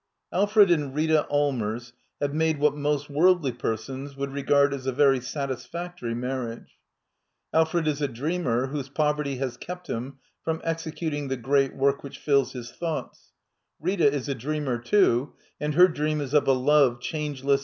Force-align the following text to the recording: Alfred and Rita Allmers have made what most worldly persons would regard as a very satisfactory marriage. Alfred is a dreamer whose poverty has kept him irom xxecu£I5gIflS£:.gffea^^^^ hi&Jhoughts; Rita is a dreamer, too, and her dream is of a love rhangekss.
Alfred 0.33 0.71
and 0.71 0.95
Rita 0.95 1.27
Allmers 1.29 1.93
have 2.19 2.33
made 2.33 2.57
what 2.59 2.73
most 2.75 3.07
worldly 3.07 3.51
persons 3.51 4.17
would 4.17 4.31
regard 4.31 4.73
as 4.73 4.87
a 4.87 4.91
very 4.91 5.19
satisfactory 5.19 6.15
marriage. 6.15 6.79
Alfred 7.53 7.87
is 7.87 8.01
a 8.01 8.07
dreamer 8.07 8.65
whose 8.65 8.89
poverty 8.89 9.35
has 9.35 9.57
kept 9.57 9.85
him 9.91 10.17
irom 10.47 10.59
xxecu£I5gIflS£:.gffea^^^^ 10.65 11.75
hi&Jhoughts; 12.25 13.31
Rita 13.79 14.11
is 14.11 14.27
a 14.27 14.33
dreamer, 14.33 14.79
too, 14.79 15.33
and 15.59 15.75
her 15.75 15.87
dream 15.87 16.19
is 16.19 16.33
of 16.33 16.47
a 16.47 16.53
love 16.53 16.99
rhangekss. 17.01 17.59